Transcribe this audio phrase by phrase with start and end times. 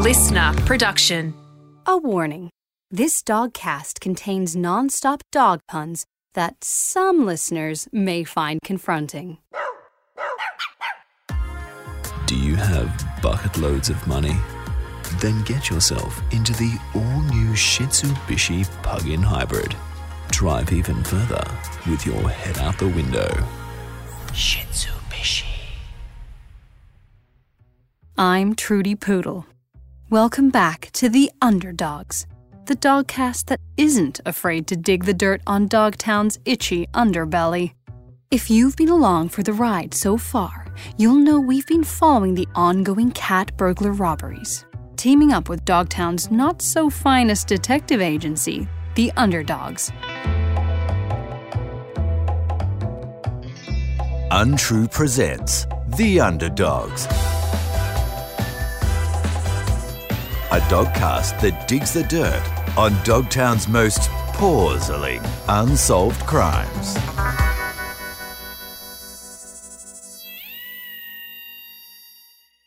[0.00, 1.34] listener production.
[1.84, 2.48] A warning
[2.90, 9.36] this dogcast contains non stop dog puns that some listeners may find confronting.
[12.24, 14.38] Do you have bucket loads of money?
[15.18, 19.76] Then get yourself into the all new Shih Shitsubishi Pug in Hybrid.
[20.30, 21.44] Drive even further
[21.86, 23.28] with your head out the window.
[24.32, 25.44] Shih Tzu Shitsubishi.
[28.16, 29.44] I'm Trudie Poodle.
[30.10, 32.26] Welcome back to The Underdogs,
[32.66, 37.74] the dogcast that isn't afraid to dig the dirt on Dogtown's itchy underbelly.
[38.32, 42.48] If you've been along for the ride so far, you'll know we've been following the
[42.56, 44.64] ongoing cat burglar robberies,
[44.96, 49.92] teaming up with Dogtown's not so finest detective agency, The Underdogs.
[54.32, 57.06] Untrue presents The Underdogs.
[60.52, 62.42] A dogcast that digs the dirt
[62.76, 66.96] on Dogtown's most puzzling unsolved crimes.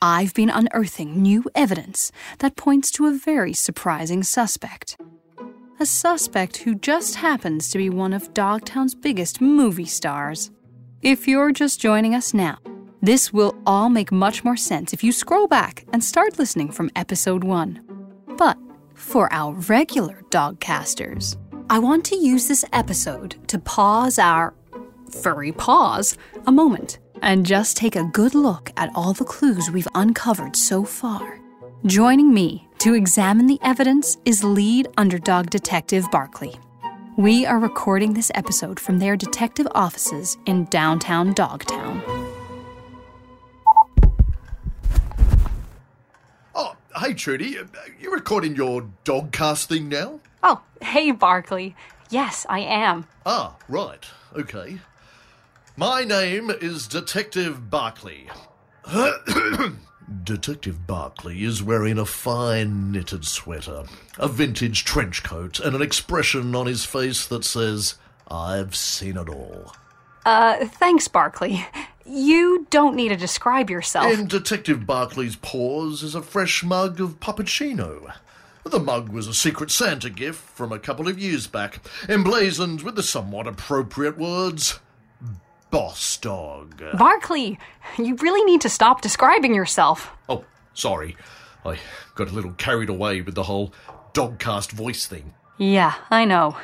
[0.01, 4.95] I've been unearthing new evidence that points to a very surprising suspect.
[5.77, 10.51] A suspect who just happens to be one of Dogtown's biggest movie stars.
[11.01, 12.59] If you're just joining us now,
[13.03, 16.89] this will all make much more sense if you scroll back and start listening from
[16.95, 17.81] episode 1.
[18.37, 18.57] But
[18.93, 21.35] for our regular dogcasters,
[21.69, 24.53] I want to use this episode to pause our
[25.11, 29.87] furry pause a moment and just take a good look at all the clues we've
[29.95, 31.41] uncovered so far.
[31.85, 36.55] Joining me to examine the evidence is lead underdog detective Barkley.
[37.17, 42.32] We are recording this episode from their detective offices in downtown Dogtown.
[46.95, 47.65] Hey Trudie, uh,
[47.99, 50.19] you recording your dogcast thing now?
[50.43, 51.75] Oh, hey, Barkley.
[52.11, 53.07] Yes, I am.
[53.25, 54.05] Ah, right,
[54.35, 54.79] okay.
[55.75, 58.29] My name is Detective Barkley.
[60.23, 63.85] Detective Barkley is wearing a fine knitted sweater,
[64.19, 67.95] a vintage trench coat, and an expression on his face that says,
[68.29, 69.73] I've seen it all.
[70.25, 71.65] Uh, thanks, Barkley.
[72.05, 74.11] You don't need to describe yourself.
[74.11, 78.13] In Detective Barkley's paws is a fresh mug of puppuccino.
[78.65, 82.95] The mug was a Secret Santa gift from a couple of years back, emblazoned with
[82.95, 84.79] the somewhat appropriate words,
[85.69, 86.81] Boss Dog.
[86.97, 87.57] Barkley,
[87.97, 90.11] you really need to stop describing yourself.
[90.29, 91.17] Oh, sorry.
[91.65, 91.77] I
[92.15, 93.73] got a little carried away with the whole
[94.13, 95.33] dogcast voice thing.
[95.57, 96.57] Yeah, I know.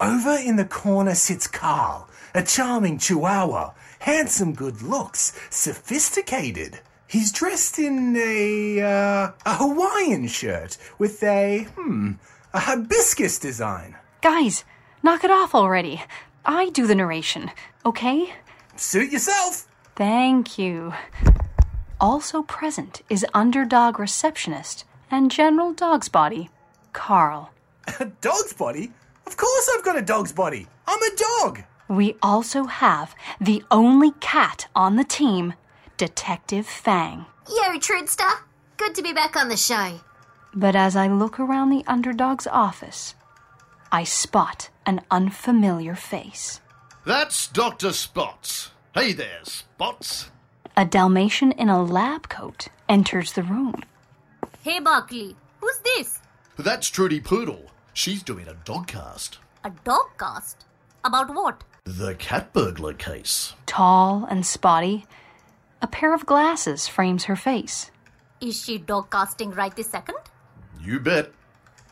[0.00, 3.72] Over in the corner sits Carl, a charming chihuahua,
[4.04, 6.78] handsome good looks, sophisticated.
[7.06, 12.12] He's dressed in a, uh, a Hawaiian shirt with a, hmm,
[12.52, 13.96] a hibiscus design.
[14.20, 14.64] Guys,
[15.02, 16.02] knock it off already.
[16.44, 17.50] I do the narration,
[17.86, 18.34] okay?
[18.76, 19.66] Suit yourself.
[19.96, 20.92] Thank you.
[21.98, 26.50] Also present is underdog receptionist and general dog's body,
[26.92, 27.52] Carl.
[27.98, 28.92] A dog's body?
[29.26, 30.66] Of course I've got a dog's body.
[30.86, 31.62] I'm a dog.
[31.88, 35.54] We also have the only cat on the team,
[35.96, 37.26] Detective Fang.
[37.48, 38.40] Yo, Trudster.
[38.76, 40.00] Good to be back on the show.
[40.54, 43.14] But as I look around the underdog's office,
[43.92, 46.60] I spot an unfamiliar face.
[47.04, 47.92] That's Dr.
[47.92, 48.70] Spots.
[48.94, 50.30] Hey there, Spots.
[50.76, 53.82] A Dalmatian in a lab coat enters the room.
[54.62, 55.36] Hey, Barkley.
[55.60, 56.18] Who's this?
[56.58, 57.70] That's Trudie Poodle.
[57.92, 59.36] She's doing a dogcast.
[59.64, 60.64] A dog cast?
[61.04, 61.62] About what?
[61.86, 63.52] The cat burglar case.
[63.66, 65.04] Tall and spotty,
[65.82, 67.90] a pair of glasses frames her face.
[68.40, 70.16] Is she dog casting right this second?
[70.80, 71.30] You bet.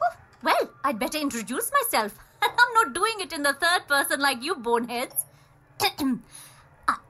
[0.03, 2.19] Oh, well, I'd better introduce myself.
[2.43, 5.27] I'm not doing it in the third person like you boneheads.
[6.89, 7.01] Ah,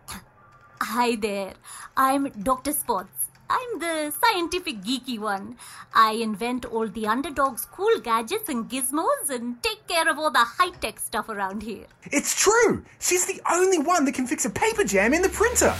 [0.80, 1.54] Hi there.
[1.96, 2.72] I'm Dr.
[2.72, 3.21] Spots.
[3.54, 5.56] I'm the scientific geeky one.
[5.94, 10.46] I invent all the underdog's cool gadgets and gizmos and take care of all the
[10.56, 11.84] high tech stuff around here.
[12.04, 12.82] It's true.
[12.98, 15.74] She's the only one that can fix a paper jam in the printer.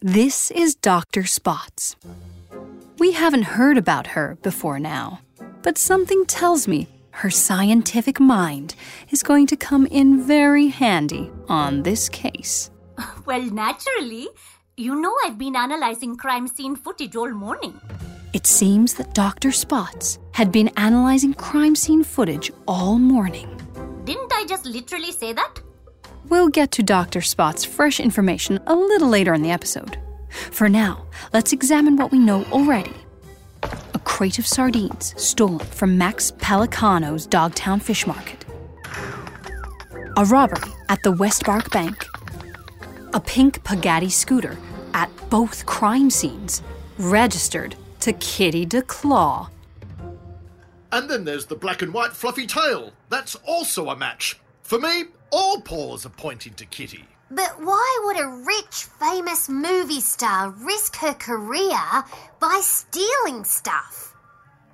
[0.00, 1.24] This is Dr.
[1.24, 1.96] Spots.
[3.00, 5.20] We haven't heard about her before now,
[5.62, 6.86] but something tells me
[7.22, 8.76] her scientific mind
[9.10, 12.70] is going to come in very handy on this case.
[13.26, 14.28] Well, naturally.
[14.80, 17.78] You know I've been analyzing crime scene footage all morning.
[18.32, 19.52] It seems that Dr.
[19.52, 23.60] Spots had been analyzing crime scene footage all morning.
[24.04, 25.56] Didn't I just literally say that?
[26.30, 27.20] We'll get to Dr.
[27.20, 29.98] Spot's fresh information a little later in the episode.
[30.30, 31.04] For now,
[31.34, 32.94] let's examine what we know already.
[33.62, 38.46] A crate of sardines stolen from Max Pelicano's Dogtown Fish Market.
[40.16, 42.02] A robbery at the Westbark Bank.
[43.12, 44.56] A pink Pagatti scooter
[44.94, 46.62] at both crime scenes,
[46.98, 49.48] registered to Kitty DeClaw.
[50.92, 52.92] And then there's the black and white fluffy tail.
[53.08, 54.38] That's also a match.
[54.62, 57.04] For me, all paws are pointing to Kitty.
[57.30, 61.78] But why would a rich, famous movie star risk her career
[62.40, 64.16] by stealing stuff?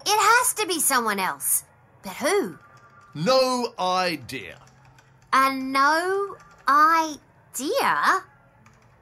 [0.07, 1.65] It has to be someone else.
[2.03, 2.59] But who?
[3.15, 4.59] No idea.
[5.33, 6.37] And no
[6.67, 8.23] idea?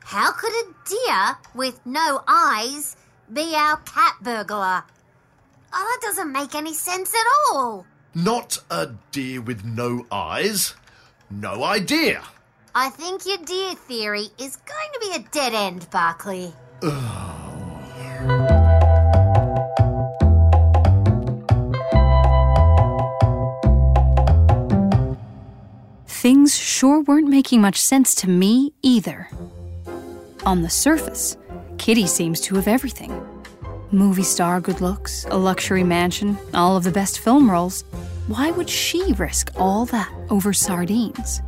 [0.05, 2.95] How could a deer with no eyes
[3.33, 4.85] be our cat burglar?
[5.73, 7.87] Oh, that doesn't make any sense at all.
[8.15, 10.75] Not a deer with no eyes.
[11.31, 12.23] No idea.
[12.75, 16.53] I think your deer theory is going to be a dead end, Barkley.
[26.07, 29.29] Things sure weren't making much sense to me either.
[30.47, 31.39] On the surface,
[31.79, 33.25] Kitty seems to have everything
[33.91, 37.83] movie star good looks, a luxury mansion, all of the best film roles.
[38.27, 41.41] Why would she risk all that over sardines?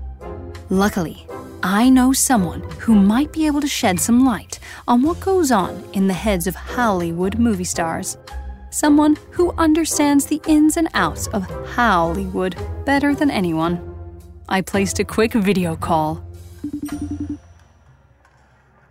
[0.70, 1.26] Luckily,
[1.62, 5.84] I know someone who might be able to shed some light on what goes on
[5.92, 8.16] in the heads of Hollywood movie stars.
[8.70, 11.42] Someone who understands the ins and outs of
[11.74, 13.80] Hollywood better than anyone.
[14.48, 16.24] I placed a quick video call.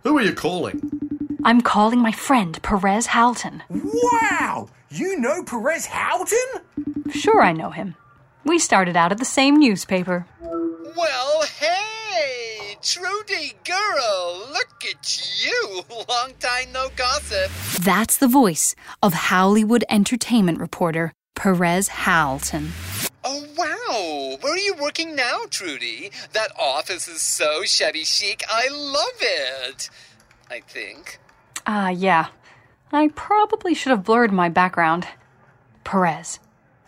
[0.06, 1.00] Who are you calling?
[1.42, 3.64] I'm calling my friend Perez Howlton.
[3.68, 4.68] Wow!
[4.88, 6.62] You know Perez Howlton?
[7.10, 7.96] Sure, I know him.
[8.44, 10.24] We started out at the same newspaper.
[10.40, 15.82] Well, hey, Trudie girl, look at you.
[16.08, 17.50] Long time no gossip.
[17.82, 22.70] That's the voice of Hollywood entertainment reporter Perez Howlton.
[23.24, 23.75] Oh, wow.
[23.98, 26.10] Oh, where are you working now, Trudie?
[26.34, 28.42] That office is so shabby chic.
[28.46, 29.88] I love it.
[30.50, 31.18] I think.
[31.66, 32.26] Ah, yeah.
[32.92, 35.08] I probably should have blurred my background.
[35.82, 36.40] Perez,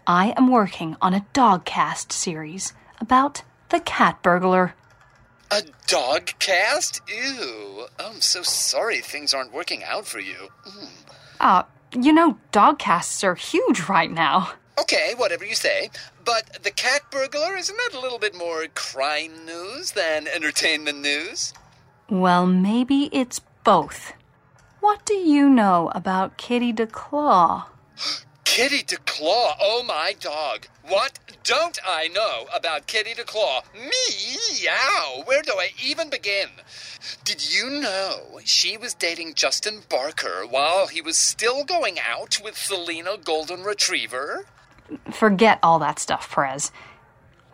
[0.06, 4.74] I am working on a dogcast series about the cat burglar.
[5.50, 7.00] A dog cast?
[7.08, 7.16] Ew.
[7.18, 10.50] Oh, I'm so sorry things aren't working out for you.
[10.66, 10.88] Mm.
[11.40, 11.62] Uh,
[11.98, 14.52] you know, dog casts are huge right now.
[14.80, 15.90] Okay, whatever you say.
[16.24, 21.52] But the cat burglar, isn't that a little bit more crime news than entertainment news?
[22.08, 24.12] Well, maybe it's both.
[24.80, 27.64] What do you know about Kitty DeClaw?
[28.44, 30.66] Kitty DeClaw, oh my dog.
[30.86, 33.62] What don't I know about Kitty DeClaw?
[33.74, 35.22] Meow!
[35.24, 36.48] Where do I even begin?
[37.24, 42.56] Did you know she was dating Justin Barker while he was still going out with
[42.56, 44.46] Selena Golden Retriever?
[45.10, 46.70] Forget all that stuff, Perez.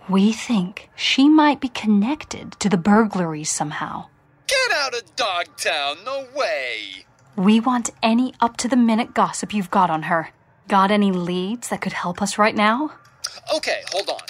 [0.09, 4.07] We think she might be connected to the burglaries somehow.
[4.47, 7.07] Get out of Dogtown, no way!
[7.37, 10.31] We want any up to the minute gossip you've got on her.
[10.69, 12.93] Got any leads that could help us right now?
[13.55, 14.21] Okay, hold on.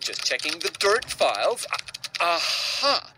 [0.00, 1.66] Just checking the dirt files.
[1.72, 3.12] Ah- Aha!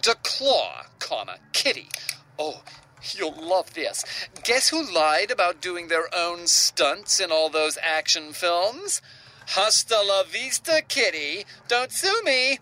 [0.00, 1.88] DeClaw, comma, Kitty.
[2.38, 2.62] Oh,
[3.16, 4.04] you'll love this.
[4.44, 9.02] Guess who lied about doing their own stunts in all those action films?
[9.46, 11.44] Hasta la vista, Kitty.
[11.68, 12.58] Don't sue me.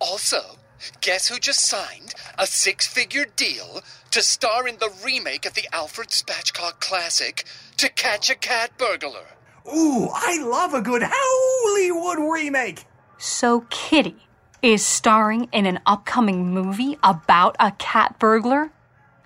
[0.00, 0.58] Also,
[1.00, 5.68] guess who just signed a six figure deal to star in the remake of the
[5.72, 7.44] Alfred Spatchcock classic,
[7.76, 9.26] To Catch a Cat Burglar?
[9.66, 12.84] Ooh, I love a good Hollywood remake.
[13.18, 14.16] So, Kitty
[14.62, 18.70] is starring in an upcoming movie about a cat burglar?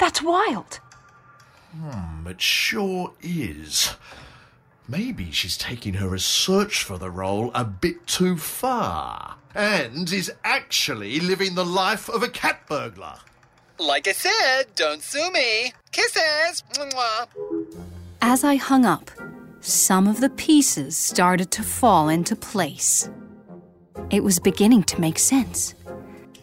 [0.02, 0.80] That's wild.
[1.78, 3.94] Hmm, it sure is.
[4.88, 9.37] Maybe she's taking her research for the role a bit too far.
[9.54, 13.18] And is actually living the life of a cat burglar.
[13.78, 15.73] Like I said, don't sue me.
[15.92, 16.64] Kisses!
[16.73, 17.28] Mwah.
[18.21, 19.09] As I hung up,
[19.61, 23.09] some of the pieces started to fall into place.
[24.11, 25.76] It was beginning to make sense.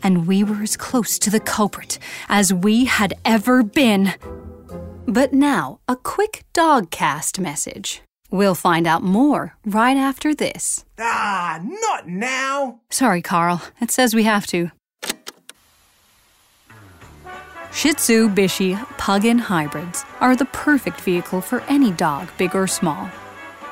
[0.02, 4.14] And we were as close to the culprit as we had ever been.
[5.08, 8.02] But now, a quick dogcast message.
[8.32, 10.86] We'll find out more right after this.
[11.00, 12.80] Ah, not now.
[12.92, 13.62] Sorry, Carl.
[13.82, 14.72] It says we have to.
[17.72, 22.68] Shih Tzu, Bishi, Pug in hybrids are the perfect vehicle for any dog, big or
[22.68, 23.06] small.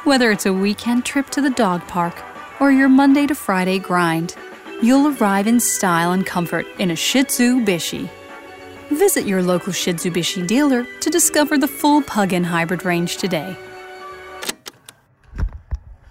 [0.04, 2.24] Whether it's a weekend trip to the dog park
[2.60, 4.36] or your Monday to Friday grind,
[4.82, 8.10] you'll arrive in style and comfort in a Shih Tzu Bishi.
[8.90, 13.18] Visit your local Shih Tzu Bishi dealer to discover the full Pug in hybrid range
[13.18, 13.56] today.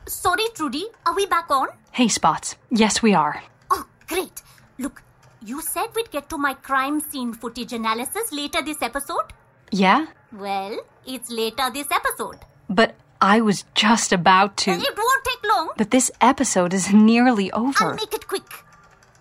[0.07, 1.69] Sorry, Trudie, are we back on?
[1.93, 2.57] Hey, Spots.
[2.71, 3.43] Yes, we are.
[3.71, 4.43] Oh, great.
[4.79, 5.03] Look,
[5.45, 9.33] you said we'd get to my crime scene footage analysis later this episode?
[9.71, 10.07] Yeah?
[10.33, 12.39] Well, it's later this episode.
[12.69, 14.71] But I was just about to.
[14.73, 15.71] It won't take long.
[15.77, 17.85] But this episode is nearly over.
[17.85, 18.51] I'll make it quick.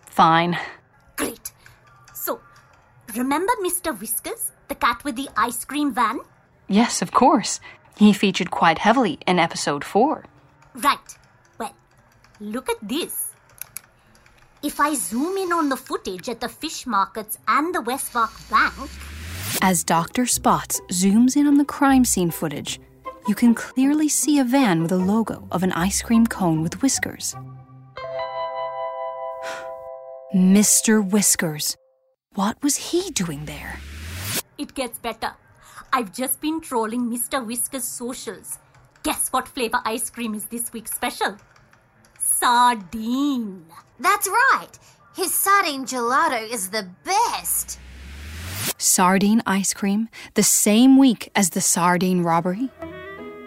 [0.06, 0.58] Fine.
[1.16, 1.52] Great.
[2.14, 2.40] So,
[3.16, 3.98] remember Mr.
[4.00, 6.20] Whiskers, the cat with the ice cream van?
[6.68, 7.60] Yes, of course.
[7.98, 10.25] He featured quite heavily in episode 4.
[10.74, 11.18] Right.
[11.58, 11.74] Well,
[12.40, 13.32] look at this.
[14.62, 18.90] If I zoom in on the footage at the fish markets and the Westbark Bank,
[19.62, 20.25] As Dr.
[20.25, 22.80] Spots zooms in on the crime scene footage,
[23.27, 26.82] you can clearly see a van with a logo of an ice cream cone with
[26.82, 27.36] whiskers.
[30.36, 31.03] Mr.
[31.03, 31.77] Whiskers.
[32.36, 33.79] What was he doing there?
[34.58, 35.34] it gets better.
[35.91, 37.46] I've just been trolling Mr.
[37.46, 38.60] Whiskers' socials.
[39.03, 41.38] Guess what flavor ice cream is this week's special?
[42.20, 43.65] Sardine.
[44.00, 44.72] That's right.
[45.15, 47.79] His sardine gelato is the best.
[48.77, 52.70] Sardine ice cream the same week as the sardine robbery?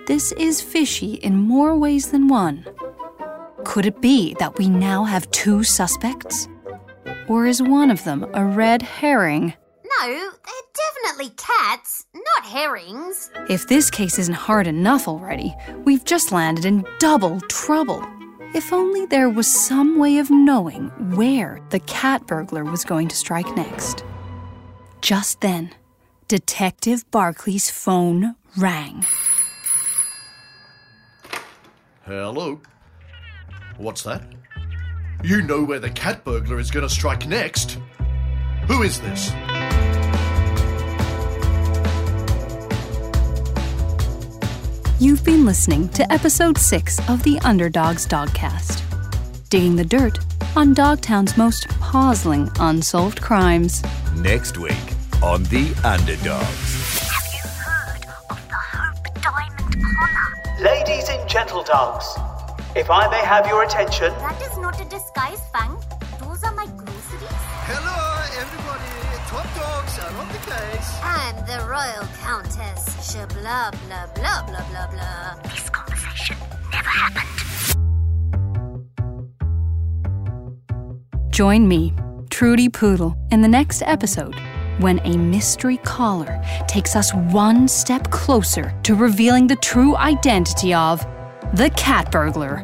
[0.08, 2.64] This is fishy in more ways than one.
[3.64, 6.48] Could it be that we now have two suspects?
[7.28, 9.52] Or is one of them a red herring?
[9.84, 13.30] No, they're definitely cats, not herrings.
[13.50, 18.02] If this case isn't hard enough already, we've just landed in double trouble.
[18.54, 23.14] If only there was some way of knowing where the cat burglar was going to
[23.14, 24.04] strike next.
[25.02, 25.74] Just then,
[26.28, 29.04] Detective Barkley's phone rang.
[32.08, 32.58] Hello?
[33.76, 34.22] What's that?
[35.22, 37.76] You know where the cat burglar is going to strike next?
[38.66, 39.30] Who is this?
[44.98, 48.80] You've been listening to episode 6 of the Underdogs Dogcast,
[49.50, 50.18] digging the dirt
[50.56, 53.82] on Dogtown's most puzzling unsolved crimes.
[54.16, 54.72] Next week
[55.22, 57.06] on The Underdogs.
[57.06, 60.64] Have you heard of the Hope Diamond Collar?
[60.64, 62.06] Ladies and gentle dogs,
[62.74, 65.76] if I may have your attention, That is not a disguise, Fang.
[66.20, 67.42] Those are my groceries.
[67.68, 68.88] Hello, everybody.
[69.28, 70.98] Top dogs are on the case.
[71.02, 72.88] I'm the Royal Countess.
[73.12, 75.34] Shabla blah blah blah blah blah.
[75.52, 76.36] This conversation
[76.72, 77.28] never happened.
[81.30, 81.92] Join me,
[82.30, 84.34] Trudie Poodle, in the next episode
[84.78, 91.04] when a mystery caller takes us one step closer to revealing the true identity of
[91.54, 92.58] the cat burglar.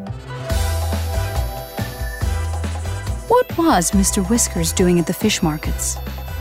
[3.28, 4.28] What was Mr.
[4.28, 5.96] Whiskers doing at the fish markets?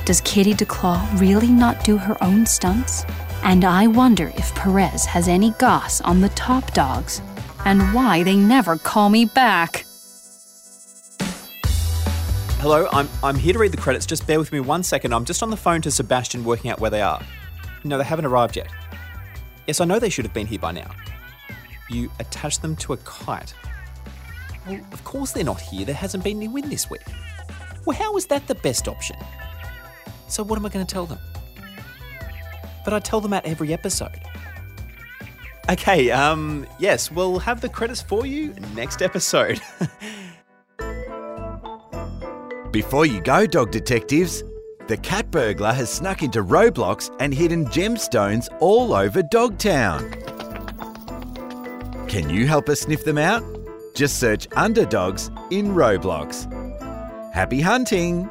[0.05, 3.05] Does Kitty DeClaw really not do her own stunts?
[3.43, 7.21] And I wonder if Perez has any goss on the top dogs
[7.65, 9.85] and why they never call me back.
[12.59, 14.05] Hello, I'm, I'm here to read the credits.
[14.05, 15.13] Just bear with me one second.
[15.13, 17.21] I'm just on the phone to Sebastian working out where they are.
[17.85, 18.67] No, they haven't arrived yet.
[19.67, 20.91] Yes, I know they should have been here by now.
[21.93, 23.53] You attach them to a kite.
[24.67, 25.85] Well, of course they're not here.
[25.85, 27.03] There hasn't been any wind this week.
[27.85, 29.17] Well, how is that the best option?
[30.27, 31.19] So, what am I going to tell them?
[32.83, 34.19] But I tell them at every episode.
[35.69, 39.61] Okay, um, yes, we'll have the credits for you next episode.
[42.71, 44.43] Before you go, dog detectives,
[44.87, 50.22] the cat burglar has snuck into Roblox and hidden gemstones all over Dogtown.
[52.13, 53.43] Can you help us sniff them out?
[53.95, 56.45] Just search Underdogs in Roblox.
[57.33, 58.29] Happy hunting!